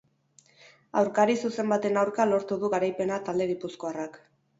Aurkari 1.01 1.35
zuzen 1.49 1.69
baten 1.73 1.99
aurka 2.03 2.25
lortu 2.29 2.57
du 2.63 2.71
garaipena 2.75 3.19
talde 3.29 3.49
gipuzkoarrak. 3.53 4.19